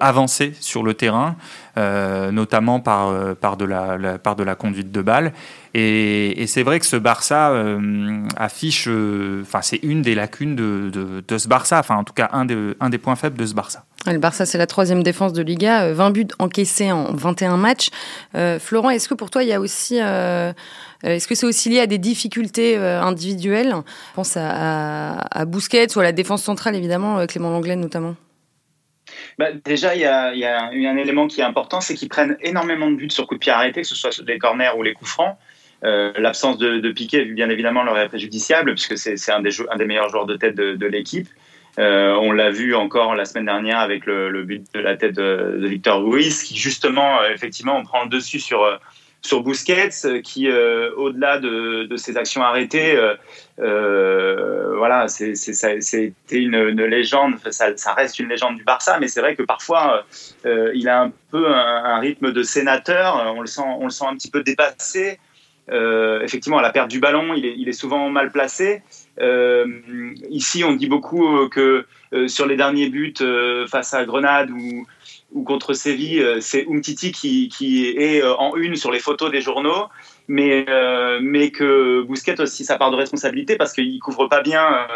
[0.00, 1.36] avancer sur le terrain,
[1.76, 5.32] notamment par, par, de la, par de la conduite de balle.
[5.74, 7.54] Et, c'est vrai que ce Barça
[8.36, 8.88] affiche,
[9.42, 10.90] enfin c'est une des lacunes de,
[11.26, 12.46] de, ce Barça, enfin en tout cas un,
[12.80, 13.84] un des points faibles de ce Barça.
[14.06, 17.90] Le Barça, c'est la troisième défense de Liga, 20 euh, buts encaissés en 21 matchs.
[18.34, 20.52] Euh, Florent, est-ce que pour toi, il y a aussi, euh,
[21.02, 23.74] est-ce que c'est aussi lié à des difficultés individuelles?
[23.76, 28.14] Je pense à, à, Bousquet ou à la défense centrale, évidemment, Clément Langlais notamment.
[29.38, 32.36] Bah, déjà, il y, a, y a un élément qui est important, c'est qu'ils prennent
[32.40, 34.82] énormément de buts sur coup de pied arrêté, que ce soit sur des corners ou
[34.82, 35.36] les coups francs.
[35.82, 39.86] Euh, l'absence de, de, Piquet, bien évidemment, leur est préjudiciable, puisque c'est un un des
[39.86, 41.28] meilleurs joueurs de tête de, l'équipe.
[41.78, 45.66] Euh, on l'a vu encore la semaine dernière avec le, but de la tête de,
[45.66, 48.80] Victor Ruiz, qui justement, euh, effectivement, on prend le dessus sur,
[49.22, 52.98] sur Busquets, qui, au-delà de, ses actions arrêtées,
[53.58, 60.04] voilà, c'était une, légende, ça, reste une légende du Barça, mais c'est vrai que parfois,
[60.44, 64.06] il a un peu un, un, rythme de sénateur, on le sent, on le sent
[64.08, 65.18] un petit peu dépassé.
[65.70, 68.82] Euh, effectivement, à la perte du ballon, il est, souvent mal placé.
[69.20, 69.66] Euh,
[70.28, 71.86] ici, on dit beaucoup euh, que
[72.26, 73.14] sur les derniers buts
[73.68, 74.86] face à Grenade ou,
[75.44, 79.86] contre Séville, c'est Umtiti qui, est en une sur les photos des journaux,
[80.28, 80.66] mais,
[81.20, 84.86] mais que Bousquet aussi sa part de responsabilité parce qu'il couvre pas bien,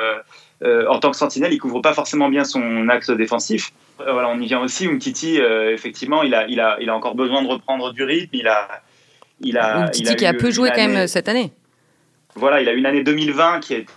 [0.64, 3.72] en tant que sentinelle, il couvre pas forcément bien son axe défensif.
[3.98, 4.86] voilà, on y vient aussi.
[4.86, 8.34] Umtiti, effectivement, il a, il, a, il a encore besoin de reprendre du rythme.
[8.34, 8.82] Il a,
[9.40, 11.52] il a, qui a peu joué quand même cette année.
[12.34, 13.92] voilà, il a une année 2020 qui a été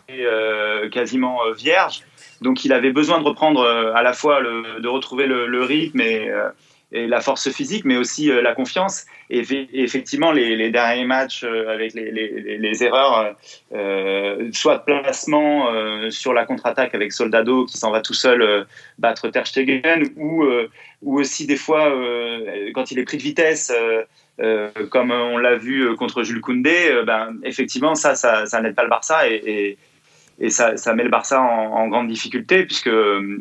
[0.92, 2.04] quasiment vierge.
[2.42, 6.32] Donc il avait besoin de reprendre à la fois le, de retrouver le, rythme et,
[6.92, 9.06] et, la force physique, mais aussi la confiance.
[9.30, 13.36] Et, effectivement, les, derniers matchs avec les, erreurs,
[14.54, 15.70] soit de placement
[16.10, 18.66] sur la contre-attaque avec Soldado qui s'en va tout seul
[19.00, 20.46] battre Ter Stegen, ou,
[21.06, 21.92] aussi des fois
[22.74, 23.72] quand il est pris de vitesse
[24.40, 28.76] euh, comme on l'a vu euh, contre Jules Koundé, euh, ben, effectivement, ça, ça, n'aide
[28.76, 29.78] pas le Barça et,
[30.50, 32.90] ça, ça, met le Barça en, grande difficulté puisque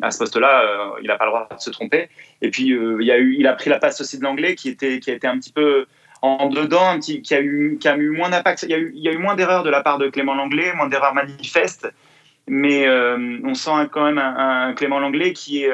[0.01, 2.09] à ce poste-là, il n'a pas le droit de se tromper.
[2.41, 4.69] Et puis, il, y a eu, il a pris la passe aussi de l'anglais qui,
[4.69, 5.85] était, qui a été un petit peu
[6.23, 8.63] en dedans, qui, a eu, qui a eu moins d'impact.
[8.63, 10.33] Il, y a eu, il y a eu moins d'erreurs de la part de Clément
[10.33, 11.87] Langlais, moins d'erreurs manifestes,
[12.47, 15.71] mais on sent quand même un, Clément Langlais qui est,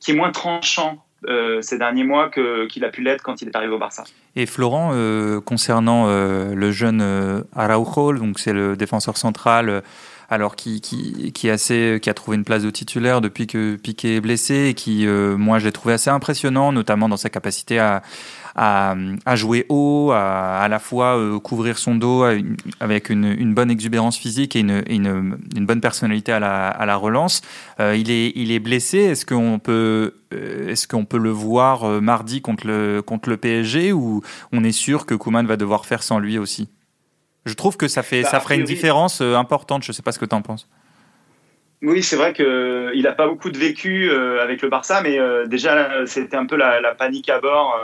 [0.00, 3.56] qui est moins tranchant euh, ces derniers mois qu'il a pu l'être quand il est
[3.56, 4.04] arrivé au Barça.
[4.36, 9.82] Et Florent, euh, concernant euh, le jeune Araujo, donc c'est le défenseur central,
[10.28, 14.16] alors qui, qui, qui, assez, qui a trouvé une place de titulaire depuis que Piqué
[14.16, 18.02] est blessé, et qui, moi, je l'ai trouvé assez impressionnant, notamment dans sa capacité à,
[18.58, 22.24] à, jouer haut, à à la fois euh, couvrir son dos
[22.80, 26.84] avec une, une, bonne exubérance physique et une, une, une bonne personnalité à la, à
[26.84, 27.42] la relance.
[27.80, 28.98] Euh, il, est, il est blessé.
[28.98, 33.92] Est-ce qu'on peut, euh, est-ce qu'on peut le voir mardi contre le, contre le PSG
[33.92, 36.68] ou on est sûr que Kuman va devoir faire sans lui aussi?
[37.48, 39.82] Je trouve que ça, fait, bah, ça ferait une différence importante.
[39.82, 40.68] Je ne sais pas ce que tu en penses.
[41.82, 46.36] Oui, c'est vrai qu'il n'a pas beaucoup de vécu avec le Barça, mais déjà, c'était
[46.36, 47.78] un peu la, la, panique à bord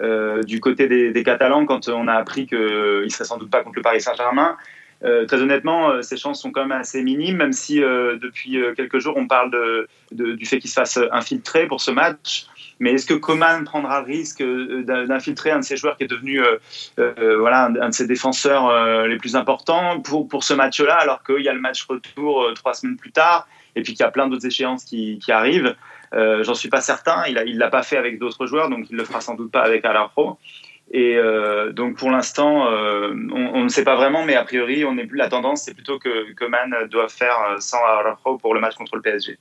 [0.00, 3.62] euh, du côté des, Catalans quand on a appris qu'il ne serait sans doute pas
[3.62, 4.56] contre le Paris Saint-Germain.
[5.04, 8.98] Euh, très honnêtement, euh, ses chances sont quand même assez minimes, même si depuis quelques
[8.98, 12.46] jours on parle du fait qu'il se fasse infiltrer pour ce match.
[12.78, 16.42] Mais est-ce que Coman prendra le risque d'infiltrer un de ses joueurs qui est devenu
[16.96, 21.48] voilà, un, de ses défenseurs les plus importants pour, pour ce match-là, alors qu'il y
[21.48, 24.46] a le match retour trois semaines plus tard, et puis qu'il y a plein d'autres
[24.46, 25.74] échéances qui, qui arrivent?
[26.14, 27.24] Euh, J'en suis pas certain.
[27.26, 29.62] Il ne l'a pas fait avec d'autres joueurs, donc il le fera sans doute pas
[29.62, 30.38] avec Pro.
[30.92, 34.96] Et euh, donc pour l'instant, euh, on, ne sait pas vraiment, mais a priori, on
[34.98, 37.78] est plus la tendance, c'est plutôt que, que doit faire sans
[38.22, 39.38] Pro pour le match contre le PSG.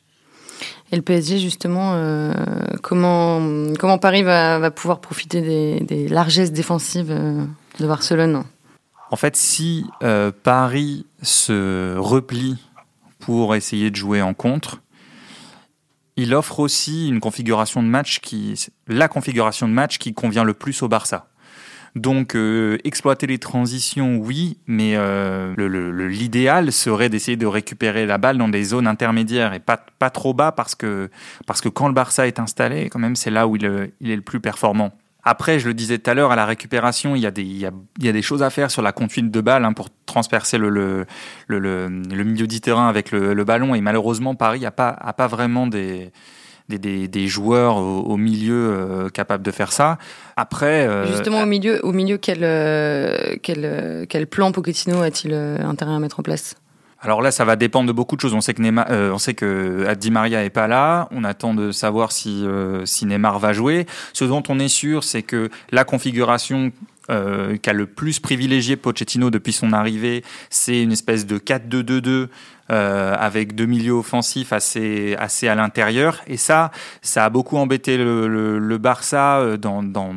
[0.91, 2.33] Et le PSG, justement, euh,
[2.81, 3.41] comment,
[3.79, 5.41] comment Paris va, pouvoir profiter
[5.81, 7.13] des, largesses défensives
[7.79, 8.43] de Barcelone?
[9.11, 9.85] En fait, si
[10.43, 12.57] Paris se replie
[13.19, 14.81] pour essayer de jouer en contre,
[16.17, 18.55] il offre aussi une configuration de match qui,
[18.87, 21.27] la configuration de match qui convient le plus au Barça.
[21.95, 25.55] Donc euh, exploiter les transitions, oui, mais euh,
[26.09, 30.33] l'idéal serait d'essayer de récupérer la balle dans des zones intermédiaires et pas, pas trop
[30.33, 31.09] bas parce que,
[31.47, 34.21] parce que quand le Barça est installé, quand même, c'est là où il, est le
[34.21, 34.91] plus performant.
[35.23, 37.57] Après, je le disais tout à l'heure, à la récupération, il y, a des, il,
[37.57, 39.71] y a, il y a des choses à faire sur la conduite de balle hein,
[39.71, 41.05] pour transpercer le, le,
[41.47, 43.73] le, le, milieu du terrain avec le, ballon.
[43.73, 46.11] Et malheureusement, Paris n'a pas, a pas vraiment des,
[46.69, 49.97] des, des, joueurs au, milieu euh, capables de faire ça.
[50.35, 55.93] Après, euh, justement au milieu, au milieu, quel, euh, quel, quel plan Pochettino a-t-il intérêt
[55.93, 56.55] à mettre en place?
[57.05, 58.33] Alors là, ça va dépendre de beaucoup de choses.
[58.33, 61.07] On sait que Neymar, euh, on sait que Di Maria est pas là.
[61.11, 63.85] On attend de savoir si euh, si Neymar va jouer.
[64.13, 66.71] Ce dont on est sûr, c'est que la configuration
[67.11, 72.29] euh, qu'a le plus privilégié Pochettino depuis son arrivée, c'est une espèce de 4-2-2-2
[72.71, 76.21] euh, avec deux milieux offensifs assez, assez à l'intérieur.
[76.27, 80.13] Et ça, ça a beaucoup embêté le, Barça dans, dans,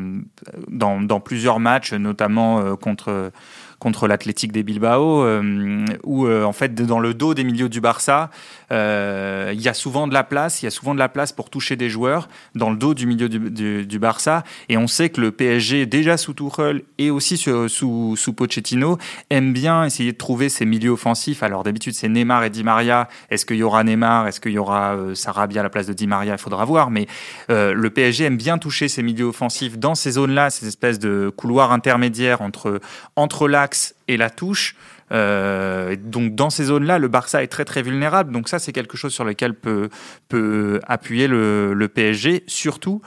[0.68, 3.30] dans, dans, plusieurs matchs, notamment contre
[3.78, 7.80] contre l'Athletic des Bilbao, euh, où euh, en fait dans le dos des milieux du
[7.80, 8.30] Barça,
[8.72, 11.32] euh, il y a souvent de la place, il y a souvent de la place
[11.32, 15.20] pour toucher des joueurs dans le dos du milieu du, Barça, et on sait que
[15.20, 18.98] le PSG déjà sous Tuchel et aussi sous, sous, sous Pochettino
[19.30, 21.42] aime bien essayer de trouver ces milieux offensifs.
[21.42, 23.08] Alors d'habitude c'est Neymar et Di Maria.
[23.30, 26.06] Est-ce qu'il y aura Neymar Est-ce qu'il y aura Sarabia à la place de Di
[26.06, 26.90] Maria Il faudra voir.
[26.90, 27.06] Mais
[27.48, 31.72] le PSG aime bien toucher ces milieux offensifs dans ces zones-là, ces espèces de couloirs
[31.72, 32.80] intermédiaires entre
[33.16, 33.68] entre là
[34.06, 34.76] et la touche.
[35.10, 38.32] Euh, donc dans ces zones-là, le Barça est très très vulnérable.
[38.32, 39.88] Donc ça, c'est quelque chose sur lequel peut,
[40.28, 42.44] peut appuyer le, PSG.
[42.46, 43.00] Surtout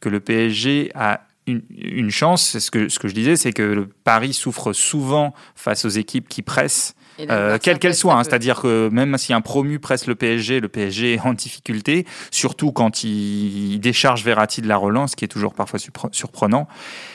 [0.00, 2.58] que le PSG a une, une chance.
[2.58, 6.42] Ce que, ce que je disais, c'est que Paris souffre souvent face aux équipes qui
[6.42, 8.14] pressent euh, quelle qu'elle soit.
[8.14, 12.06] Hein, c'est-à-dire que même si un promu presse le PSG, le PSG est en difficulté,
[12.30, 15.78] surtout quand il décharge Verratti de la relance, qui est toujours parfois
[16.12, 16.68] surprenant.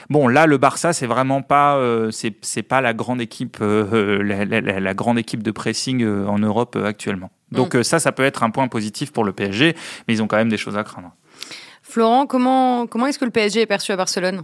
[0.10, 4.94] Bon, là, le Barça, c'est vraiment pas, euh, c'est pas la grande équipe, euh, la,
[4.94, 7.32] grande équipe de pressing en Europe actuellement.
[7.52, 7.84] Donc mm.
[7.84, 9.76] ça, ça peut être un point positif pour le PSG,
[10.08, 11.12] mais ils ont quand même des choses à craindre.
[11.82, 14.44] Florent, comment, comment est-ce que le PSG est perçu à Barcelone?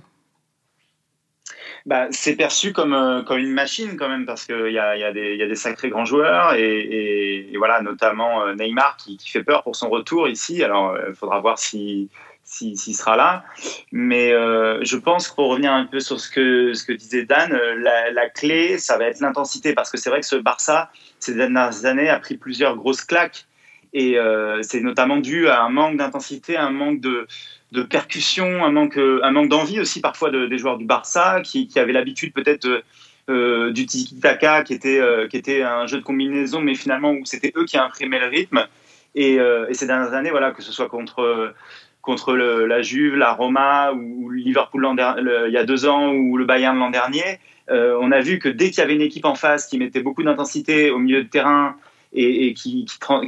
[1.85, 4.99] Bah, c'est perçu comme, euh, comme une machine quand même parce qu'il y a, y,
[4.99, 5.03] y
[5.43, 9.75] a, des sacrés grands joueurs et, voilà notamment euh, Neymar qui, qui, fait peur pour
[9.75, 10.63] son retour ici.
[10.63, 12.09] Alors il faudra voir si
[12.43, 13.43] s'il sera là.
[13.91, 17.51] Mais euh, je pense pour revenir un peu sur ce que, ce que disait Dan,
[17.51, 20.89] la, la clé, ça va être l'intensité parce que c'est vrai que ce Barça,
[21.19, 23.45] ces dernières années, a pris plusieurs grosses claques
[23.93, 27.27] et euh, c'est notamment dû à un manque d'intensité, un manque de,
[27.71, 31.69] de percussion, un manque, un manque d'envie aussi parfois de, des joueurs du Barça qui,
[31.75, 32.83] avaient l'habitude peut-être
[33.29, 37.25] euh, du tiki-taka qui était, euh, qui était un jeu de combinaison, mais finalement où
[37.25, 38.65] c'était eux qui imprimaient le rythme.
[39.15, 41.53] Et, euh, ces dernières années, voilà, que ce soit contre,
[42.01, 46.77] contre la Juve, la Roma ou, Liverpool il y a deux ans ou le Bayern
[46.77, 49.67] l'an dernier, euh, on a vu que dès qu'il y avait une équipe en face
[49.67, 51.75] qui mettait beaucoup d'intensité au milieu de terrain,
[52.13, 52.85] et, qui,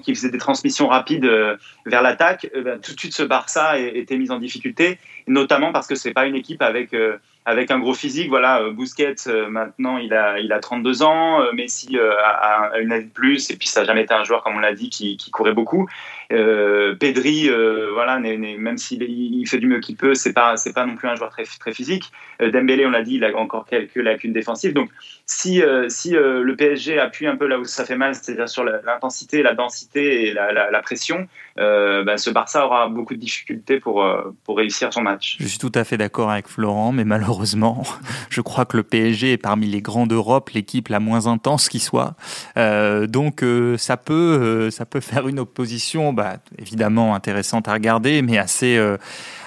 [0.08, 4.17] faisait des transmissions rapides euh, vers l'attaque, euh, ben, tout de suite ce Barça était
[4.17, 7.94] mis en difficulté, notamment parce que c'est pas une équipe avec euh, avec un gros
[7.94, 8.30] physique.
[8.30, 9.16] Voilà, Busquets
[9.50, 13.68] maintenant il a il a 32 ans, Messi a, une année de plus et puis
[13.68, 15.88] ça n'a jamais été un joueur comme on l'a dit qui, qui courait beaucoup.
[16.32, 20.86] Euh, Pedri, euh, voilà, même s'il il fait du mieux qu'il peut, c'est pas pas
[20.86, 22.12] non plus un joueur très très physique.
[22.42, 24.74] Euh, Dembélé, on l'a dit, il a encore quelques lacunes défensives.
[24.74, 24.90] Donc
[25.26, 29.44] si si le PSG appuie un peu là où ça fait mal, c'est-à-dire sur l'intensité,
[29.44, 34.06] la densité et la, la pression, bah, ce Barça aura beaucoup de difficultés pour
[34.44, 35.38] pour réussir son match.
[35.40, 37.84] Je suis tout à fait d'accord avec Florent, mais malheureusement,
[38.30, 41.80] je crois que le PSG est parmi les grands d'Europe l'équipe la moins intense qui
[41.80, 42.16] soit.
[42.56, 43.44] donc
[43.78, 46.14] ça peut ça peut faire une opposition.
[46.14, 48.98] Bah, évidemment intéressante à regarder, mais assez, euh,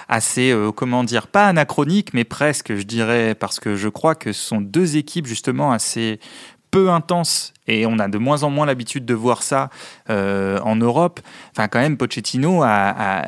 [0.07, 4.31] assez euh, comment dire, pas anachronique, mais presque, je dirais, parce que je crois que
[4.33, 6.19] ce sont deux équipes justement assez
[6.75, 9.69] peu intenses et on a de moins en moins l'habitude de voir ça
[10.09, 11.21] euh, en Europe.
[11.51, 13.23] Enfin, quand même, Pochettino a,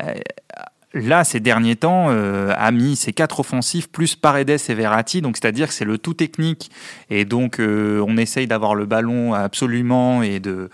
[0.92, 5.68] là, ces derniers temps, a mis ses quatre offensifs plus Paredes et Verratti, donc c'est-à-dire
[5.68, 6.70] que c'est le tout technique,
[7.08, 10.68] et donc on essaye d'avoir le ballon absolument et de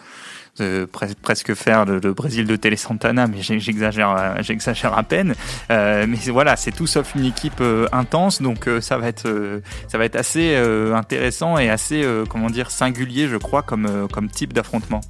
[0.92, 5.34] presque faire le, Brésil de Télé Santana, mais j'exagère, j'exagère à peine.
[5.70, 9.62] Euh, mais voilà, c'est tout sauf une équipe euh, intense, donc euh, ça va être,
[9.88, 10.56] ça va être assez
[10.94, 15.00] intéressant et assez, comment dire, singulier, je crois, comme, comme type d'affrontement.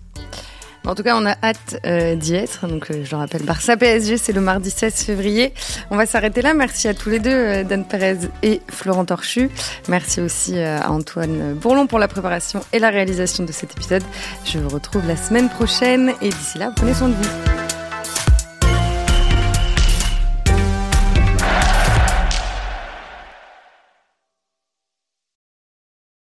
[0.87, 2.67] En tout cas, on a hâte euh, d'y être.
[2.67, 5.55] Donc, euh, je le rappelle, Barça PSG, c'est le mardi 16 février.
[5.91, 6.55] On va s'arrêter là.
[6.55, 9.51] Merci à tous les deux, euh, Dan Perez et Florent Torchu.
[9.89, 14.03] Merci aussi à Antoine Bourlon pour la préparation et la réalisation de cet épisode.
[14.45, 17.64] Je vous retrouve la semaine prochaine et d'ici là, prenez soin de vous.